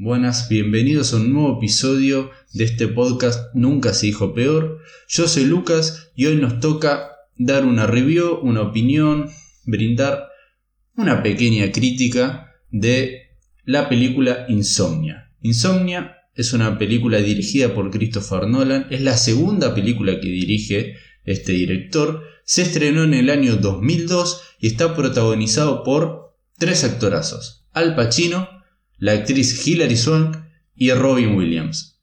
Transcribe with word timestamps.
Buenas, 0.00 0.48
bienvenidos 0.48 1.12
a 1.12 1.16
un 1.16 1.32
nuevo 1.32 1.56
episodio 1.58 2.30
de 2.52 2.62
este 2.62 2.86
podcast 2.86 3.52
Nunca 3.52 3.92
se 3.92 4.06
dijo 4.06 4.32
peor. 4.32 4.78
Yo 5.08 5.26
soy 5.26 5.44
Lucas 5.44 6.12
y 6.14 6.26
hoy 6.26 6.36
nos 6.36 6.60
toca 6.60 7.16
dar 7.36 7.64
una 7.64 7.84
review, 7.84 8.38
una 8.40 8.62
opinión, 8.62 9.28
brindar 9.64 10.28
una 10.94 11.24
pequeña 11.24 11.72
crítica 11.72 12.54
de 12.70 13.32
la 13.64 13.88
película 13.88 14.46
Insomnia. 14.48 15.32
Insomnia 15.40 16.18
es 16.32 16.52
una 16.52 16.78
película 16.78 17.18
dirigida 17.18 17.74
por 17.74 17.90
Christopher 17.90 18.46
Nolan, 18.46 18.86
es 18.90 19.00
la 19.00 19.16
segunda 19.16 19.74
película 19.74 20.20
que 20.20 20.28
dirige 20.28 20.94
este 21.24 21.50
director. 21.54 22.22
Se 22.44 22.62
estrenó 22.62 23.02
en 23.02 23.14
el 23.14 23.30
año 23.30 23.56
2002 23.56 24.42
y 24.60 24.68
está 24.68 24.94
protagonizado 24.94 25.82
por 25.82 26.36
tres 26.56 26.84
actorazos: 26.84 27.66
Al 27.72 27.96
Pacino, 27.96 28.57
la 28.98 29.12
actriz 29.12 29.66
Hilary 29.66 29.96
Swank 29.96 30.36
y 30.74 30.90
Robin 30.92 31.34
Williams. 31.34 32.00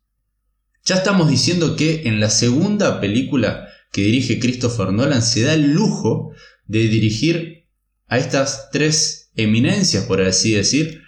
Ya 0.85 0.95
estamos 0.95 1.29
diciendo 1.29 1.75
que 1.75 2.07
en 2.07 2.19
la 2.19 2.29
segunda 2.29 2.99
película 2.99 3.67
que 3.91 4.01
dirige 4.01 4.39
Christopher 4.39 4.91
Nolan 4.91 5.21
se 5.21 5.41
da 5.41 5.53
el 5.53 5.73
lujo 5.73 6.31
de 6.65 6.87
dirigir 6.87 7.67
a 8.07 8.17
estas 8.17 8.69
tres 8.71 9.31
eminencias, 9.35 10.05
por 10.05 10.21
así 10.21 10.51
decir, 10.51 11.01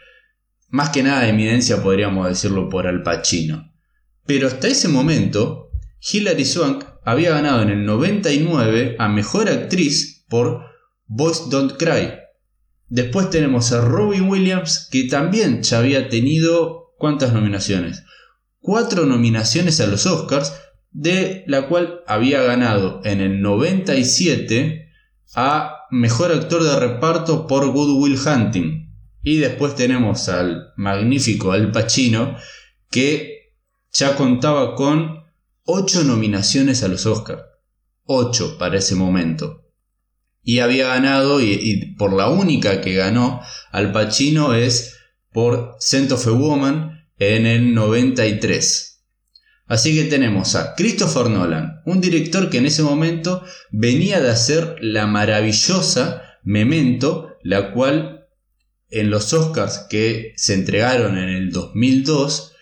más 0.69 0.89
que 0.89 1.03
nada 1.03 1.27
eminencia 1.27 1.81
podríamos 1.81 2.27
decirlo 2.27 2.69
por 2.69 2.87
Al 2.87 3.03
Pacino. 3.03 3.73
Pero 4.25 4.47
hasta 4.47 4.67
ese 4.67 4.87
momento, 4.87 5.71
Hilary 6.11 6.45
Swank 6.45 6.83
había 7.05 7.31
ganado 7.31 7.61
en 7.61 7.69
el 7.69 7.85
99 7.85 8.95
a 8.99 9.07
Mejor 9.07 9.49
Actriz 9.49 10.25
por 10.27 10.65
Boys 11.05 11.49
Don't 11.49 11.77
Cry. 11.77 12.26
Después 12.89 13.29
tenemos 13.29 13.71
a 13.73 13.81
Robin 13.81 14.29
Williams, 14.29 14.87
que 14.91 15.03
también 15.05 15.61
ya 15.63 15.79
había 15.79 16.09
tenido 16.09 16.93
¿cuántas 16.97 17.33
nominaciones? 17.33 18.03
Cuatro 18.59 19.05
nominaciones 19.05 19.81
a 19.81 19.87
los 19.87 20.05
Oscars, 20.05 20.53
de 20.91 21.43
la 21.47 21.67
cual 21.67 22.01
había 22.07 22.41
ganado 22.41 23.01
en 23.03 23.21
el 23.21 23.41
97 23.41 24.89
a 25.35 25.73
Mejor 25.91 26.31
Actor 26.31 26.63
de 26.63 26.79
Reparto 26.79 27.45
por 27.45 27.69
Good 27.71 28.01
Will 28.01 28.19
Hunting. 28.19 28.93
Y 29.21 29.37
después 29.37 29.75
tenemos 29.75 30.29
al 30.29 30.73
magnífico 30.77 31.51
Al 31.51 31.71
Pacino, 31.71 32.37
que 32.89 33.53
ya 33.91 34.15
contaba 34.15 34.75
con 34.75 35.25
8 35.65 36.05
nominaciones 36.05 36.83
a 36.83 36.87
los 36.87 37.05
Oscars. 37.05 37.43
8 38.05 38.57
para 38.57 38.77
ese 38.77 38.95
momento. 38.95 39.66
Y 40.47 40.59
había 40.59 40.87
ganado, 40.87 41.41
y, 41.41 41.93
por 41.97 42.13
la 42.13 42.29
única 42.29 42.79
que 42.79 42.95
ganó 42.95 43.41
Al 43.69 43.91
Pacino 43.91 44.53
es 44.53 44.95
por 45.33 45.75
Scent 45.81 46.13
of 46.13 46.25
a 46.25 46.31
Woman 46.31 47.05
en 47.19 47.45
el 47.45 47.73
93. 47.73 49.03
Así 49.65 49.93
que 49.93 50.05
tenemos 50.05 50.55
a 50.55 50.73
Christopher 50.75 51.29
Nolan, 51.29 51.81
un 51.85 51.99
director 51.99 52.49
que 52.49 52.59
en 52.59 52.65
ese 52.65 52.81
momento 52.81 53.43
venía 53.71 54.21
de 54.21 54.29
hacer 54.29 54.77
la 54.79 55.05
maravillosa 55.05 56.23
Memento, 56.43 57.35
la 57.43 57.73
cual 57.73 58.29
en 58.89 59.09
los 59.09 59.33
Oscars 59.33 59.85
que 59.89 60.31
se 60.37 60.53
entregaron 60.53 61.17
en 61.17 61.27
el 61.27 61.51
2002, 61.51 62.53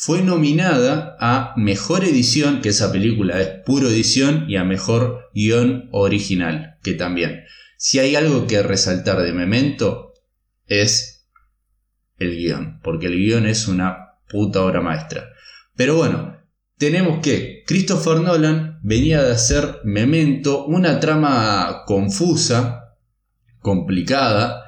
fue 0.00 0.22
nominada 0.22 1.16
a 1.18 1.54
Mejor 1.56 2.04
Edición, 2.04 2.60
que 2.60 2.68
esa 2.68 2.92
película 2.92 3.40
es 3.40 3.48
puro 3.66 3.88
edición, 3.88 4.44
y 4.46 4.54
a 4.54 4.62
Mejor 4.62 5.28
Guión 5.34 5.88
Original, 5.90 6.78
que 6.84 6.94
también. 6.94 7.42
Si 7.76 7.98
hay 7.98 8.14
algo 8.14 8.46
que 8.46 8.62
resaltar 8.62 9.20
de 9.20 9.32
Memento, 9.32 10.14
es 10.68 11.26
el 12.16 12.36
guion, 12.36 12.78
porque 12.84 13.06
el 13.06 13.16
guion 13.16 13.46
es 13.46 13.66
una 13.66 14.20
puta 14.28 14.62
obra 14.62 14.80
maestra. 14.80 15.30
Pero 15.74 15.96
bueno, 15.96 16.36
tenemos 16.76 17.18
que 17.20 17.64
Christopher 17.66 18.20
Nolan 18.20 18.78
venía 18.84 19.24
de 19.24 19.32
hacer 19.32 19.80
Memento, 19.82 20.64
una 20.64 21.00
trama 21.00 21.82
confusa, 21.86 22.94
complicada, 23.58 24.62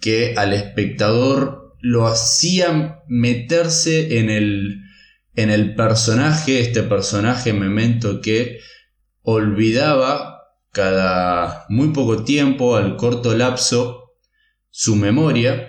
que 0.00 0.34
al 0.36 0.52
espectador 0.52 1.65
lo 1.80 2.06
hacía 2.06 3.02
meterse 3.06 4.18
en 4.18 4.30
el, 4.30 4.82
en 5.34 5.50
el 5.50 5.74
personaje, 5.74 6.60
este 6.60 6.82
personaje 6.82 7.52
Memento 7.52 8.20
que 8.20 8.60
olvidaba 9.22 10.36
cada 10.72 11.64
muy 11.68 11.88
poco 11.88 12.22
tiempo, 12.24 12.76
al 12.76 12.96
corto 12.96 13.34
lapso, 13.34 14.12
su 14.70 14.94
memoria. 14.94 15.68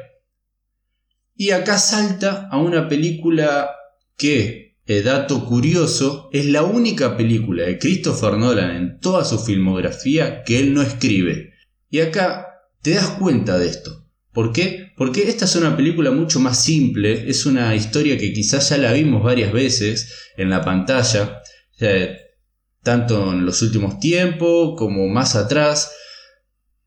Y 1.36 1.52
acá 1.52 1.78
salta 1.78 2.50
a 2.52 2.58
una 2.58 2.90
película 2.90 3.70
que, 4.18 4.76
eh, 4.86 5.02
dato 5.02 5.46
curioso, 5.46 6.30
es 6.34 6.46
la 6.46 6.64
única 6.64 7.16
película 7.16 7.64
de 7.64 7.80
Christopher 7.80 8.34
Nolan 8.34 8.76
en 8.76 9.00
toda 9.00 9.24
su 9.24 9.40
filmografía 9.40 10.44
que 10.44 10.60
él 10.60 10.74
no 10.74 10.82
escribe. 10.82 11.54
Y 11.90 12.00
acá 12.02 12.48
te 12.82 12.96
das 12.96 13.10
cuenta 13.12 13.58
de 13.58 13.68
esto. 13.68 14.06
¿Por 14.34 14.52
qué? 14.52 14.87
Porque 14.98 15.30
esta 15.30 15.46
es 15.46 15.56
una 15.56 15.78
película 15.78 16.10
mucho 16.10 16.40
más 16.40 16.64
simple, 16.64 17.30
es 17.30 17.46
una 17.46 17.76
historia 17.76 18.18
que 18.18 18.34
quizás 18.34 18.70
ya 18.70 18.80
la 18.80 18.94
vimos 18.94 19.22
varias 19.22 19.54
veces 19.54 20.12
en 20.36 20.50
la 20.50 20.66
pantalla, 20.66 21.44
tanto 22.82 23.32
en 23.32 23.46
los 23.46 23.62
últimos 23.62 24.00
tiempos 24.00 24.74
como 24.76 25.08
más 25.08 25.36
atrás. 25.36 25.92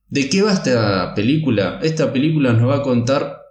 ¿De 0.09 0.29
qué 0.29 0.43
va 0.43 0.53
esta 0.53 1.15
película? 1.15 1.79
Esta 1.85 2.13
película 2.13 2.53
nos 2.53 2.69
va 2.69 2.79
a 2.79 2.83
contar 2.83 3.43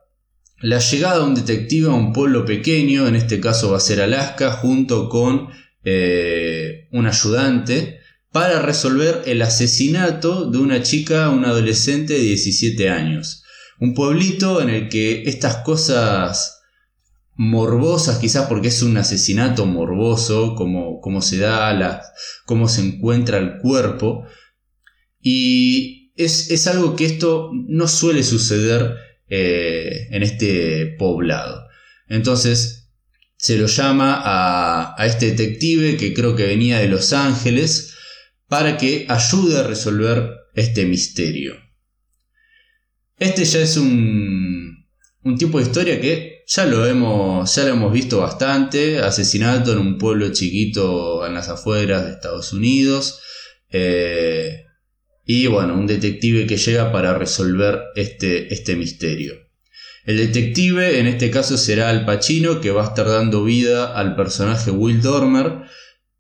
la 0.60 0.80
llegada 0.80 1.20
de 1.20 1.24
un 1.24 1.36
detective 1.36 1.88
a 1.88 1.94
un 1.94 2.12
pueblo 2.12 2.44
pequeño, 2.44 3.08
en 3.08 3.16
este 3.16 3.40
caso 3.40 3.72
va 3.72 3.78
a 3.78 3.80
ser 3.80 4.02
Alaska, 4.02 4.52
junto 4.52 5.08
con 5.08 5.48
eh, 5.86 6.90
un 6.92 7.08
ayudante, 7.08 8.00
para 8.34 8.62
resolver 8.62 9.22
el 9.26 9.42
asesinato 9.42 10.52
de 10.52 10.58
una 10.58 10.84
chica, 10.84 11.30
una 11.30 11.52
adolescente 11.52 12.12
de 12.12 12.20
17 12.20 12.90
años. 12.90 13.39
Un 13.80 13.94
pueblito 13.94 14.62
en 14.62 14.70
el 14.70 14.90
que 14.90 15.24
estas 15.24 15.58
cosas 15.58 16.60
morbosas, 17.36 18.20
quizás 18.20 18.48
porque 18.48 18.68
es 18.68 18.82
un 18.82 18.98
asesinato 18.98 19.66
morboso, 19.66 20.56
como, 20.56 21.22
se 21.22 21.38
da, 21.38 21.74
la, 21.74 22.04
cómo 22.46 22.68
se 22.68 22.82
encuentra 22.82 23.38
el 23.38 23.60
cuerpo. 23.60 24.26
Y 25.22 26.12
es, 26.18 26.68
algo 26.68 26.98
que 26.98 27.06
esto 27.06 27.52
no 27.54 27.88
suele 27.88 28.24
suceder 28.24 28.98
eh, 29.30 30.10
en 30.12 30.24
este 30.24 30.98
poblado. 31.00 31.66
Entonces 32.10 32.90
se 33.38 33.58
lo 33.58 33.68
llama 33.68 34.22
a, 34.22 35.02
a 35.02 35.06
este 35.06 35.28
detective 35.28 35.96
que 35.96 36.14
creo 36.14 36.36
que 36.36 36.46
venía 36.46 36.80
de 36.80 36.90
Los 36.90 37.14
Ángeles 37.14 37.96
para 38.50 38.76
que 38.76 39.06
ayude 39.08 39.60
a 39.60 39.64
resolver 39.64 40.32
este 40.56 40.86
misterio. 40.86 41.69
Este 43.20 43.44
ya 43.44 43.60
es 43.60 43.76
un, 43.76 44.86
un 45.24 45.38
tipo 45.38 45.60
de 45.60 45.66
historia 45.66 46.00
que 46.00 46.44
ya 46.48 46.66
lo, 46.66 46.86
hemos, 46.86 47.54
ya 47.54 47.66
lo 47.66 47.72
hemos 47.72 47.94
visto 47.94 48.20
bastante. 48.20 49.00
Asesinato 49.00 49.74
en 49.74 49.80
un 49.80 49.98
pueblo 49.98 50.32
chiquito 50.32 51.26
en 51.26 51.34
las 51.34 51.50
afueras 51.50 52.06
de 52.06 52.12
Estados 52.12 52.54
Unidos. 52.54 53.20
Eh, 53.70 54.66
y 55.26 55.48
bueno, 55.48 55.76
un 55.76 55.86
detective 55.86 56.48
que 56.48 56.58
llega 56.58 56.92
para 56.92 57.14
resolver 57.14 57.82
este, 57.96 58.52
este 58.54 58.76
misterio. 58.76 59.36
El 60.06 60.18
detective 60.18 61.00
en 61.00 61.06
este 61.06 61.30
caso 61.30 61.58
será 61.58 61.90
Al 61.90 62.06
Pacino, 62.06 62.62
que 62.62 62.72
va 62.72 62.84
a 62.84 62.88
estar 62.88 63.06
dando 63.06 63.44
vida 63.44 63.94
al 63.96 64.16
personaje 64.16 64.72
Will 64.72 65.02
Dormer. 65.02 65.64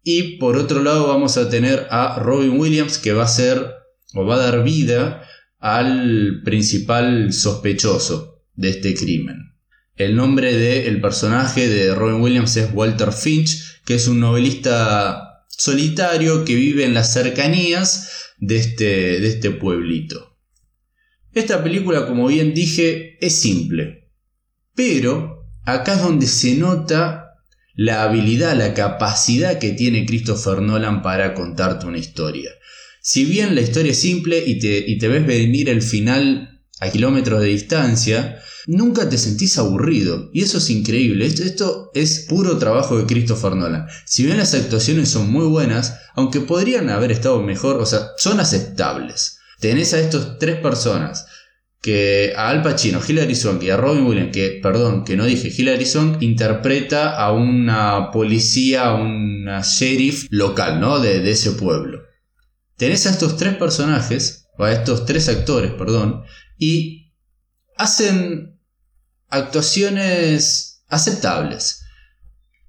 Y 0.03 0.37
por 0.37 0.57
otro 0.57 0.83
lado 0.83 1.07
vamos 1.07 1.37
a 1.37 1.49
tener 1.49 1.87
a 1.89 2.19
Robin 2.19 2.59
Williams, 2.59 2.97
que 2.97 3.13
va 3.13 3.23
a 3.23 3.27
ser 3.27 3.73
o 4.13 4.25
va 4.25 4.35
a 4.35 4.39
dar 4.39 4.63
vida 4.63 5.25
al 5.59 6.41
principal 6.43 7.31
sospechoso 7.33 8.41
de 8.55 8.69
este 8.69 8.93
crimen. 8.95 9.55
El 9.95 10.15
nombre 10.15 10.57
del 10.57 11.01
personaje 11.01 11.67
de 11.67 11.93
Robin 11.93 12.21
Williams 12.21 12.55
es 12.55 12.69
Walter 12.73 13.11
Finch, 13.11 13.81
que 13.85 13.95
es 13.95 14.07
un 14.07 14.21
novelista 14.21 15.45
solitario 15.49 16.45
que 16.45 16.55
vive 16.55 16.85
en 16.85 16.93
las 16.93 17.11
cercanías 17.11 18.33
de 18.37 18.57
este, 18.57 19.19
de 19.19 19.27
este 19.27 19.51
pueblito. 19.51 20.37
Esta 21.33 21.61
película, 21.61 22.07
como 22.07 22.27
bien 22.27 22.53
dije, 22.53 23.17
es 23.19 23.35
simple, 23.35 24.09
pero 24.73 25.51
acá 25.65 25.95
es 25.95 26.01
donde 26.01 26.27
se 26.27 26.55
nota 26.55 27.35
la 27.75 28.03
habilidad, 28.03 28.55
la 28.55 28.73
capacidad 28.73 29.59
que 29.59 29.71
tiene 29.71 30.05
Christopher 30.05 30.61
Nolan 30.61 31.01
para 31.01 31.33
contarte 31.33 31.85
una 31.85 31.97
historia. 31.97 32.51
Si 33.01 33.25
bien 33.25 33.55
la 33.55 33.61
historia 33.61 33.91
es 33.91 33.99
simple 33.99 34.43
y 34.45 34.59
te, 34.59 35.07
ves 35.07 35.25
venir 35.25 35.69
el 35.69 35.81
final 35.81 36.61
a 36.79 36.89
kilómetros 36.89 37.41
de 37.41 37.47
distancia, 37.47 38.39
nunca 38.67 39.09
te 39.09 39.17
sentís 39.17 39.57
aburrido. 39.57 40.29
Y 40.33 40.43
eso 40.43 40.57
es 40.57 40.69
increíble. 40.69 41.25
Esto, 41.25 41.91
es 41.93 42.25
puro 42.27 42.57
trabajo 42.57 42.97
de 42.97 43.05
Christopher 43.05 43.55
Nolan. 43.55 43.87
Si 44.05 44.25
bien 44.25 44.37
las 44.37 44.53
actuaciones 44.53 45.09
son 45.09 45.31
muy 45.31 45.47
buenas, 45.47 45.97
aunque 46.15 46.41
podrían 46.41 46.89
haber 46.89 47.11
estado 47.11 47.41
mejor, 47.41 47.77
o 47.77 47.85
sea, 47.85 48.09
son 48.17 48.39
aceptables. 48.39 49.39
Tenés 49.59 49.93
a 49.93 49.99
estos 49.99 50.37
tres 50.37 50.57
personas 50.57 51.25
que 51.81 52.33
a 52.35 52.49
Al 52.49 52.61
Pacino, 52.61 52.99
Hilary 53.05 53.35
Swank 53.35 53.63
y 53.63 53.69
a 53.69 53.77
Robin 53.77 54.05
Williams, 54.05 54.31
que, 54.33 54.59
perdón, 54.61 55.05
que 55.05 55.15
no 55.15 55.25
dije, 55.25 55.53
Hilary 55.55 55.85
Swank 55.85 56.21
interpreta 56.21 57.15
a 57.15 57.31
una 57.31 58.11
policía, 58.11 58.87
a 58.87 58.95
una 58.95 59.61
sheriff 59.61 60.27
local, 60.29 60.81
¿no? 60.81 60.99
De, 60.99 61.21
de 61.21 61.31
ese 61.31 61.51
pueblo. 61.51 62.08
Tenés 62.79 63.05
a 63.05 63.09
estos 63.09 63.35
tres 63.35 63.57
personajes, 63.57 64.47
o 64.57 64.63
a 64.63 64.71
estos 64.71 65.05
tres 65.05 65.27
actores, 65.27 65.73
perdón, 65.73 66.23
y 66.57 67.11
hacen 67.75 68.57
actuaciones 69.27 70.85
aceptables. 70.87 71.83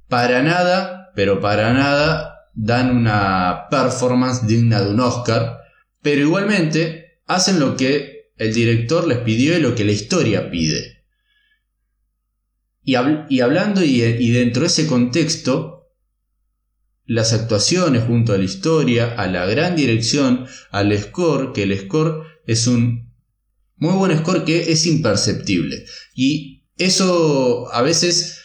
Para 0.08 0.42
nada, 0.42 1.12
pero 1.14 1.40
para 1.40 1.72
nada, 1.72 2.48
dan 2.54 2.90
una 2.96 3.68
performance 3.70 4.48
digna 4.48 4.80
de 4.80 4.90
un 4.90 4.98
Oscar, 4.98 5.60
pero 6.02 6.22
igualmente 6.22 7.20
hacen 7.28 7.60
lo 7.60 7.76
que 7.76 8.32
el 8.36 8.52
director 8.52 9.06
les 9.06 9.18
pidió 9.18 9.56
lo 9.60 9.76
que 9.76 9.84
la 9.84 9.92
historia 9.92 10.50
pide. 10.50 11.04
Y, 12.82 12.96
hablando 12.96 13.84
y, 13.84 14.02
y 14.02 14.30
dentro 14.32 14.62
de 14.62 14.66
ese 14.66 14.88
contexto, 14.88 15.79
las 17.10 17.32
actuaciones 17.32 18.04
junto 18.04 18.32
a 18.32 18.38
la 18.38 18.44
historia, 18.44 19.16
a 19.16 19.26
la 19.26 19.44
gran 19.44 19.74
dirección, 19.74 20.46
al 20.70 20.96
score, 20.96 21.52
que 21.52 21.64
el 21.64 21.76
score 21.76 22.22
es 22.46 22.68
un 22.68 23.12
muy 23.74 23.94
buen 23.94 24.16
score 24.16 24.44
que 24.44 24.70
es 24.70 24.86
imperceptible. 24.86 25.86
Y 26.14 26.68
eso 26.76 27.68
a 27.72 27.82
veces 27.82 28.42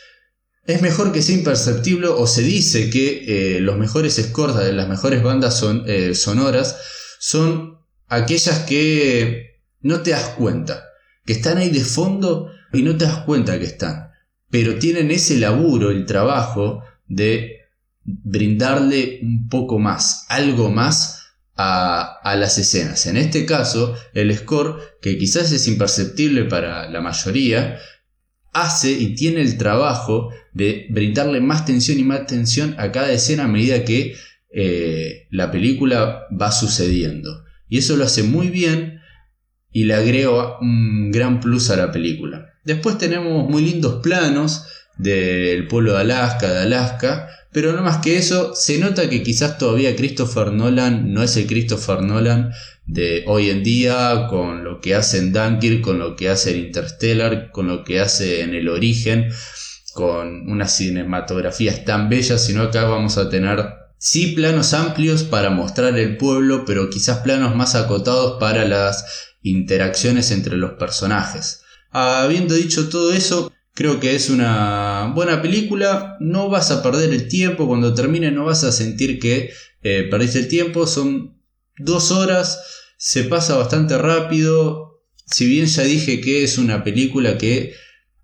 es 0.65 0.81
mejor 0.81 1.11
que 1.11 1.21
sea 1.21 1.35
imperceptible 1.35 2.07
o 2.07 2.25
se 2.25 2.41
dice 2.41 2.89
que 2.89 3.57
eh, 3.57 3.59
los 3.59 3.77
mejores 3.77 4.15
scores 4.15 4.55
de 4.55 4.73
las 4.73 4.89
mejores 4.89 5.21
bandas 5.21 5.59
son, 5.59 5.83
eh, 5.85 6.15
sonoras 6.15 6.75
son 7.19 7.77
aquellas 8.07 8.61
que 8.61 9.59
no 9.81 10.01
te 10.01 10.09
das 10.09 10.29
cuenta. 10.29 10.85
Que 11.23 11.33
están 11.33 11.59
ahí 11.59 11.69
de 11.69 11.83
fondo 11.83 12.49
y 12.73 12.81
no 12.81 12.97
te 12.97 13.05
das 13.05 13.19
cuenta 13.25 13.59
que 13.59 13.65
están. 13.65 14.09
Pero 14.49 14.79
tienen 14.79 15.11
ese 15.11 15.37
laburo, 15.37 15.91
el 15.91 16.07
trabajo 16.07 16.81
de 17.07 17.54
brindarle 18.05 19.19
un 19.21 19.49
poco 19.49 19.79
más, 19.79 20.25
algo 20.29 20.69
más 20.69 21.25
a, 21.55 22.19
a, 22.23 22.35
las 22.35 22.57
escenas. 22.57 23.05
En 23.07 23.17
este 23.17 23.45
caso, 23.45 23.95
el 24.13 24.35
score, 24.37 24.79
que 25.01 25.17
quizás 25.17 25.51
es 25.51 25.67
imperceptible 25.67 26.45
para 26.45 26.89
la 26.89 27.01
mayoría, 27.01 27.79
hace 28.53 28.91
y 28.91 29.15
tiene 29.15 29.41
el 29.41 29.57
trabajo 29.57 30.29
de 30.53 30.87
brindarle 30.89 31.41
más 31.41 31.65
tensión 31.65 31.99
y 31.99 32.03
más 32.03 32.25
tensión 32.25 32.75
a 32.77 32.91
cada 32.91 33.11
escena 33.11 33.43
a 33.43 33.49
medida 33.49 33.83
que 33.83 34.15
eh, 34.53 35.27
la 35.31 35.51
película 35.51 36.21
va 36.39 36.51
sucediendo. 36.51 37.43
Y 37.67 37.79
eso 37.79 37.97
lo 37.97 38.05
hace 38.05 38.23
muy 38.23 38.47
bien 38.47 39.01
y 39.71 39.83
le 39.83 39.95
agrego 39.95 40.57
un 40.61 41.11
gran 41.11 41.41
plus 41.41 41.69
a 41.69 41.75
la 41.75 41.91
película. 41.91 42.53
Después 42.63 42.97
tenemos 42.97 43.49
muy 43.49 43.61
lindos 43.61 44.01
planos 44.01 44.65
del 44.97 45.67
pueblo 45.67 45.93
de 45.93 46.01
Alaska, 46.01 46.53
de 46.53 46.59
Alaska, 46.59 47.27
pero 47.55 47.71
no 47.71 47.83
más 47.83 47.99
que 47.99 48.17
eso, 48.17 48.53
se 48.53 48.79
nota 48.79 49.09
que 49.09 49.23
quizás 49.23 49.57
todavía 49.57 49.95
Christopher 49.95 50.51
Nolan 50.51 51.13
no 51.13 51.23
es 51.23 51.37
el 51.37 51.47
Christopher 51.47 52.01
Nolan 52.01 52.51
de 52.85 53.23
hoy 53.27 53.49
en 53.49 53.63
día, 53.63 54.27
con 54.29 54.65
lo 54.65 54.81
que 54.81 54.93
hace 54.93 55.19
en 55.19 55.31
Dunkirk, 55.31 55.79
con 55.79 55.97
lo 55.97 56.17
que 56.17 56.27
hace 56.27 56.51
en 56.51 56.65
Interstellar, 56.65 57.51
con 57.51 57.67
lo 57.67 57.85
que 57.85 58.01
hace 58.01 58.41
en 58.41 58.55
El 58.55 58.67
Origen, 58.67 59.29
con 59.93 60.51
unas 60.51 60.75
cinematografías 60.75 61.85
tan 61.85 62.09
bellas, 62.09 62.43
sino 62.43 62.61
acá 62.61 62.83
vamos 62.83 63.17
a 63.17 63.29
tener 63.29 63.63
sí 63.97 64.33
planos 64.35 64.73
amplios 64.73 65.23
para 65.23 65.49
mostrar 65.49 65.97
el 65.97 66.17
pueblo, 66.17 66.65
pero 66.65 66.89
quizás 66.89 67.19
planos 67.19 67.55
más 67.55 67.73
acotados 67.75 68.37
para 68.37 68.65
las 68.65 69.05
interacciones 69.43 70.31
entre 70.31 70.57
los 70.57 70.71
personajes. 70.71 71.61
Habiendo 71.91 72.53
dicho 72.53 72.89
todo 72.89 73.13
eso, 73.13 73.49
creo 73.75 73.99
que 73.99 74.15
es 74.15 74.29
una 74.31 75.11
buena 75.13 75.43
película. 75.43 76.17
No 76.19 76.49
vas 76.49 76.71
a 76.71 76.81
perder 76.81 77.13
el 77.13 77.27
tiempo. 77.27 77.67
Cuando 77.67 77.93
termine 77.93 78.31
no 78.31 78.45
vas 78.45 78.63
a 78.63 78.71
sentir 78.71 79.19
que 79.19 79.51
eh, 79.83 80.07
perdiste 80.09 80.39
el 80.39 80.47
tiempo. 80.47 80.87
Son 80.87 81.37
dos 81.77 82.09
horas. 82.09 82.59
Se 82.97 83.25
pasa 83.25 83.57
bastante 83.57 83.97
rápido. 83.99 85.03
Si 85.27 85.45
bien 85.45 85.67
ya 85.67 85.83
dije 85.83 86.21
que 86.21 86.43
es 86.43 86.57
una 86.57 86.83
película 86.83 87.37
que 87.37 87.73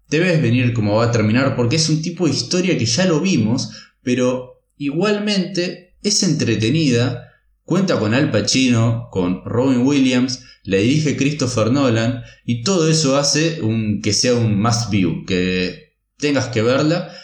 debes 0.08 0.42
venir 0.42 0.74
como 0.74 0.96
va 0.96 1.06
a 1.06 1.12
terminar. 1.12 1.56
Porque 1.56 1.76
es 1.76 1.90
un 1.90 2.02
tipo 2.02 2.26
de 2.26 2.34
historia 2.34 2.78
que 2.78 2.86
ya 2.86 3.06
lo 3.06 3.20
vimos. 3.20 3.72
Pero 4.02 4.64
igualmente 4.78 5.98
es 6.02 6.24
entretenida. 6.24 7.28
Cuenta 7.72 8.00
con 8.00 8.14
Al 8.14 8.32
Pacino, 8.32 9.08
con 9.12 9.46
Robin 9.46 9.88
Williams 9.88 10.44
la 10.64 10.76
dirige 10.76 11.16
Christopher 11.16 11.72
Nolan 11.72 12.22
y 12.44 12.64
todo 12.64 12.90
eso 12.90 13.16
hace 13.16 13.62
que 14.04 14.12
sea 14.12 14.34
un 14.34 14.62
must 14.62 14.90
view, 14.90 15.24
que 15.26 15.96
tengas 16.18 16.50
que 16.50 16.64
verla 16.64 17.16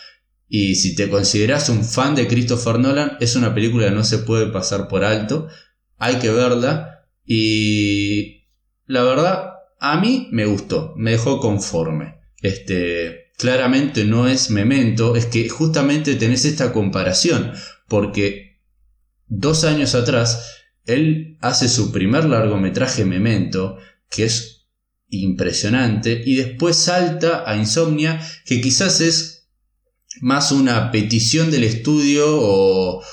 y 0.47 0.75
si 0.75 0.95
te 0.95 1.09
consideras 1.09 1.67
un 1.67 1.83
fan 1.83 2.15
de 2.15 2.29
Christopher 2.29 2.79
Nolan 2.79 3.17
es 3.19 3.35
una 3.35 3.53
película 3.53 3.89
que 3.89 3.95
no 3.95 4.05
se 4.05 4.19
puede 4.19 4.47
pasar 4.47 4.87
por 4.87 5.03
alto, 5.03 5.49
hay 5.97 6.15
que 6.15 6.31
verla 6.31 7.05
y 7.25 8.45
la 8.85 9.03
verdad 9.03 9.49
a 9.81 9.99
mí 9.99 10.29
me 10.31 10.45
gustó, 10.45 10.93
me 10.95 11.11
dejó 11.11 11.41
conforme. 11.41 12.21
Este, 12.41 13.33
claramente 13.37 14.05
no 14.05 14.29
es 14.29 14.49
memento, 14.49 15.17
es 15.17 15.25
que 15.25 15.49
justamente 15.49 16.15
tenés 16.15 16.45
esta 16.45 16.71
comparación, 16.71 17.51
porque 17.89 18.47
dos 19.27 19.63
años 19.63 19.95
atrás 19.95 20.57
él 20.87 21.37
hace 21.41 21.69
su 21.69 21.91
primer 21.91 22.25
largometraje 22.25 23.05
Memento, 23.05 23.77
que 24.09 24.23
es 24.23 24.67
impresionante, 25.09 26.21
y 26.25 26.35
después 26.35 26.77
salta 26.77 27.43
a 27.45 27.55
Insomnia, 27.57 28.19
que 28.45 28.61
quizás 28.61 29.01
es 29.01 29.49
más 30.21 30.51
una 30.51 30.91
petición 30.91 31.51
del 31.51 31.63
estudio 31.63 32.25
o 32.29 33.03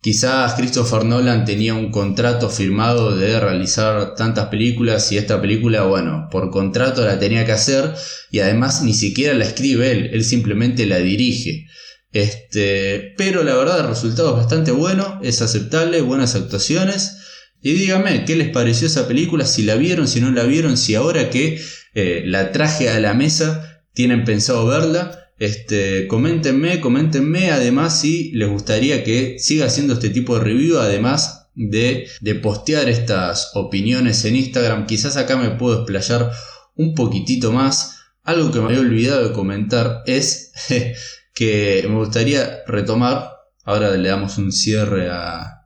quizás 0.00 0.54
Christopher 0.54 1.04
Nolan 1.04 1.44
tenía 1.44 1.74
un 1.74 1.90
contrato 1.90 2.48
firmado 2.48 3.16
de 3.16 3.38
realizar 3.38 4.14
tantas 4.14 4.46
películas 4.46 5.12
y 5.12 5.18
esta 5.18 5.40
película, 5.40 5.82
bueno, 5.84 6.28
por 6.30 6.50
contrato 6.50 7.04
la 7.04 7.18
tenía 7.18 7.44
que 7.44 7.52
hacer 7.52 7.94
y 8.30 8.40
además 8.40 8.82
ni 8.82 8.94
siquiera 8.94 9.34
la 9.34 9.44
escribe 9.44 9.92
él, 9.92 10.10
él 10.12 10.24
simplemente 10.24 10.86
la 10.86 10.98
dirige. 10.98 11.66
Este, 12.12 13.14
pero 13.16 13.44
la 13.44 13.54
verdad 13.56 13.80
el 13.80 13.88
resultado 13.88 14.30
es 14.30 14.36
bastante 14.36 14.70
bueno, 14.70 15.20
es 15.22 15.42
aceptable, 15.42 16.00
buenas 16.00 16.34
actuaciones. 16.34 17.18
Y 17.60 17.72
díganme, 17.72 18.24
¿qué 18.24 18.36
les 18.36 18.50
pareció 18.50 18.86
esa 18.86 19.08
película? 19.08 19.44
Si 19.44 19.62
la 19.62 19.74
vieron, 19.74 20.06
si 20.06 20.20
no 20.20 20.30
la 20.30 20.44
vieron, 20.44 20.76
si 20.76 20.94
ahora 20.94 21.30
que 21.30 21.60
eh, 21.94 22.22
la 22.24 22.52
traje 22.52 22.90
a 22.90 23.00
la 23.00 23.14
mesa 23.14 23.82
tienen 23.92 24.24
pensado 24.24 24.66
verla. 24.66 25.30
Este, 25.38 26.06
coméntenme, 26.06 26.80
coméntenme 26.80 27.50
además 27.50 28.00
si 28.00 28.30
les 28.32 28.48
gustaría 28.48 29.04
que 29.04 29.38
siga 29.38 29.66
haciendo 29.66 29.94
este 29.94 30.10
tipo 30.10 30.38
de 30.38 30.44
review, 30.44 30.78
además 30.78 31.48
de, 31.54 32.08
de 32.20 32.34
postear 32.36 32.88
estas 32.88 33.50
opiniones 33.54 34.24
en 34.24 34.36
Instagram. 34.36 34.86
Quizás 34.86 35.16
acá 35.16 35.36
me 35.36 35.50
puedo 35.50 35.82
explayar 35.82 36.30
un 36.74 36.94
poquitito 36.94 37.52
más. 37.52 37.96
Algo 38.22 38.50
que 38.50 38.60
me 38.60 38.66
había 38.66 38.80
olvidado 38.80 39.28
de 39.28 39.34
comentar 39.34 40.02
es 40.06 40.52
que 41.36 41.84
me 41.86 41.96
gustaría 41.96 42.64
retomar. 42.66 43.30
Ahora 43.62 43.90
le 43.90 44.08
damos 44.08 44.38
un 44.38 44.50
cierre 44.50 45.10
a, 45.10 45.64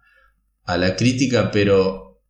a 0.64 0.76
la 0.76 0.96
crítica, 0.96 1.50
pero 1.50 2.20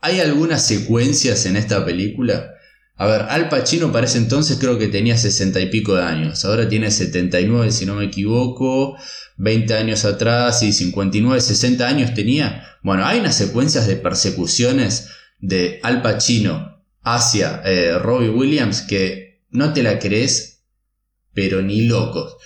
¿hay 0.00 0.20
algunas 0.20 0.66
secuencias 0.66 1.46
en 1.46 1.56
esta 1.56 1.84
película? 1.84 2.50
A 2.96 3.06
ver, 3.06 3.22
Al 3.30 3.48
Pacino 3.48 3.92
para 3.92 4.06
ese 4.06 4.18
entonces 4.18 4.58
creo 4.58 4.76
que 4.76 4.88
tenía 4.88 5.16
sesenta 5.16 5.60
y 5.60 5.70
pico 5.70 5.94
de 5.94 6.02
años, 6.02 6.44
ahora 6.44 6.68
tiene 6.68 6.90
79 6.90 7.70
si 7.70 7.86
no 7.86 7.94
me 7.94 8.06
equivoco, 8.06 8.96
20 9.38 9.72
años 9.74 10.04
atrás 10.04 10.62
y 10.62 10.72
59, 10.72 11.40
60 11.40 11.86
años 11.86 12.12
tenía. 12.12 12.76
Bueno, 12.82 13.06
hay 13.06 13.20
unas 13.20 13.36
secuencias 13.36 13.86
de 13.86 13.96
persecuciones 13.96 15.08
de 15.38 15.80
Al 15.82 16.02
Pacino 16.02 16.84
hacia 17.02 17.62
eh, 17.64 17.98
Robbie 17.98 18.30
Williams 18.30 18.82
que 18.82 19.44
no 19.48 19.72
te 19.72 19.82
la 19.82 19.98
crees, 19.98 20.64
pero 21.32 21.62
ni 21.62 21.82
locos. 21.82 22.36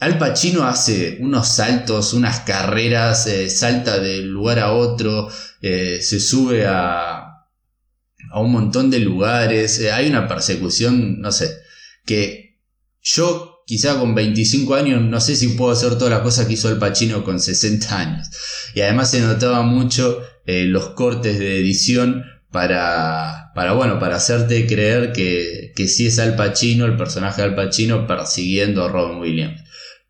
Al 0.00 0.16
Pacino 0.16 0.64
hace 0.64 1.18
unos 1.20 1.46
saltos, 1.46 2.14
unas 2.14 2.40
carreras, 2.40 3.26
eh, 3.26 3.50
salta 3.50 3.98
de 3.98 4.22
lugar 4.22 4.58
a 4.58 4.72
otro, 4.72 5.28
eh, 5.60 6.00
se 6.00 6.20
sube 6.20 6.66
a, 6.66 7.18
a 8.30 8.40
un 8.40 8.50
montón 8.50 8.90
de 8.90 9.00
lugares, 9.00 9.78
eh, 9.78 9.92
hay 9.92 10.08
una 10.08 10.26
persecución, 10.26 11.20
no 11.20 11.30
sé, 11.30 11.54
que 12.06 12.58
yo 13.02 13.62
quizá 13.66 13.98
con 13.98 14.14
25 14.14 14.74
años 14.74 15.02
no 15.02 15.20
sé 15.20 15.36
si 15.36 15.48
puedo 15.48 15.70
hacer 15.70 15.98
todas 15.98 16.14
las 16.14 16.22
cosas 16.22 16.46
que 16.46 16.54
hizo 16.54 16.68
Al 16.68 16.78
Pacino 16.78 17.22
con 17.22 17.38
60 17.38 17.98
años. 17.98 18.30
Y 18.74 18.80
además 18.80 19.10
se 19.10 19.20
notaba 19.20 19.62
mucho 19.62 20.22
los 20.46 20.90
cortes 20.90 21.38
de 21.38 21.60
edición 21.60 22.24
para, 22.50 23.52
para, 23.54 23.72
bueno, 23.72 24.00
para 24.00 24.16
hacerte 24.16 24.66
creer 24.66 25.12
que, 25.12 25.72
que 25.76 25.86
sí 25.86 26.06
es 26.06 26.18
Al 26.18 26.34
Pacino, 26.36 26.86
el 26.86 26.96
personaje 26.96 27.42
de 27.42 27.48
Al 27.48 27.54
Pacino 27.54 28.06
persiguiendo 28.06 28.84
a 28.84 28.88
Robin 28.88 29.18
Williams. 29.18 29.59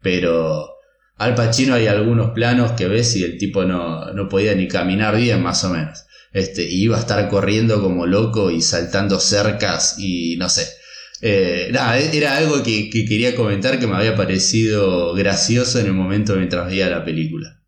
Pero 0.02 0.76
Al 1.16 1.34
Pacino 1.34 1.74
hay 1.74 1.86
algunos 1.86 2.30
planos 2.30 2.72
que 2.72 2.88
ves 2.88 3.14
y 3.16 3.24
el 3.24 3.38
tipo 3.38 3.64
no, 3.64 4.28
podía 4.30 4.54
ni 4.54 4.68
caminar 4.68 5.16
bien, 5.16 5.42
más 5.42 5.64
o 5.64 5.70
menos. 5.70 6.06
Este, 6.32 6.62
iba 6.62 6.96
a 6.96 7.00
estar 7.00 7.28
corriendo 7.28 7.82
como 7.82 8.06
loco 8.06 8.50
y 8.50 8.62
saltando 8.62 9.20
cercas 9.20 9.96
y 9.98 10.36
no 10.38 10.48
sé. 10.48 10.66
Eh, 11.22 11.68
nada, 11.72 11.98
e-, 11.98 12.16
era 12.16 12.36
algo 12.36 12.62
que, 12.62 12.88
quería 12.90 13.34
comentar 13.34 13.78
que 13.78 13.86
me 13.86 13.96
había 13.96 14.16
parecido 14.16 15.14
gracioso 15.14 15.78
en 15.78 15.86
el 15.86 15.92
momento 15.92 16.36
mientras 16.36 16.66
veía 16.66 16.88
la 16.88 17.04
película. 17.04 17.60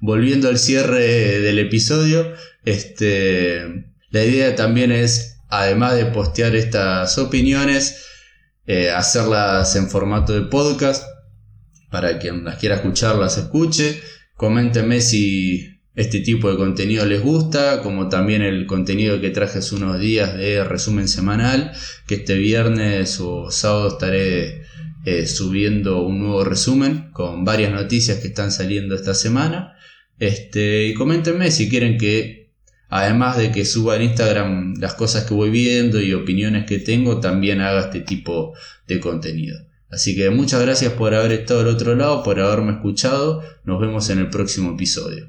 Volviendo 0.00 0.48
al 0.48 0.58
cierre 0.58 1.40
del 1.40 1.58
episodio, 1.58 2.32
este, 2.64 3.86
la 4.10 4.24
idea 4.24 4.54
también 4.54 4.92
es, 4.92 5.40
además 5.48 5.96
de 5.96 6.06
postear 6.06 6.56
estas 6.56 7.18
opiniones, 7.18 8.06
eh, 8.66 8.90
hacerlas 8.90 9.76
en 9.76 9.90
formato 9.90 10.32
de 10.32 10.42
podcast 10.42 11.04
para 11.94 12.18
quien 12.18 12.42
las 12.42 12.56
quiera 12.56 12.74
escuchar 12.74 13.14
las 13.14 13.38
escuche. 13.38 14.00
Coméntenme 14.36 15.00
si 15.00 15.78
este 15.94 16.18
tipo 16.18 16.50
de 16.50 16.56
contenido 16.56 17.06
les 17.06 17.22
gusta, 17.22 17.82
como 17.82 18.08
también 18.08 18.42
el 18.42 18.66
contenido 18.66 19.20
que 19.20 19.30
traje 19.30 19.60
hace 19.60 19.76
unos 19.76 20.00
días 20.00 20.36
de 20.36 20.64
resumen 20.64 21.06
semanal, 21.06 21.70
que 22.08 22.16
este 22.16 22.34
viernes 22.34 23.20
o 23.20 23.48
sábado 23.52 23.90
estaré 23.90 24.62
eh, 25.04 25.28
subiendo 25.28 26.02
un 26.02 26.18
nuevo 26.18 26.42
resumen 26.42 27.10
con 27.12 27.44
varias 27.44 27.70
noticias 27.70 28.18
que 28.18 28.26
están 28.26 28.50
saliendo 28.50 28.96
esta 28.96 29.14
semana. 29.14 29.76
Este, 30.18 30.88
y 30.88 30.94
coméntenme 30.94 31.52
si 31.52 31.68
quieren 31.68 31.96
que, 31.96 32.50
además 32.88 33.36
de 33.36 33.52
que 33.52 33.64
suba 33.64 33.94
en 33.94 34.02
Instagram 34.02 34.74
las 34.80 34.94
cosas 34.94 35.26
que 35.26 35.34
voy 35.34 35.50
viendo 35.50 36.00
y 36.02 36.12
opiniones 36.12 36.66
que 36.66 36.80
tengo, 36.80 37.20
también 37.20 37.60
haga 37.60 37.82
este 37.82 38.00
tipo 38.00 38.52
de 38.88 38.98
contenido. 38.98 39.73
Así 39.94 40.16
que 40.16 40.28
muchas 40.28 40.60
gracias 40.60 40.92
por 40.94 41.14
haber 41.14 41.30
estado 41.30 41.60
al 41.60 41.68
otro 41.68 41.94
lado, 41.94 42.24
por 42.24 42.40
haberme 42.40 42.72
escuchado. 42.72 43.44
Nos 43.62 43.80
vemos 43.80 44.10
en 44.10 44.18
el 44.18 44.28
próximo 44.28 44.72
episodio. 44.72 45.28